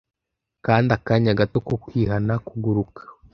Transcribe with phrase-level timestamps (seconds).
[0.65, 3.01] kandi akanya gato ko kwihana kuguruka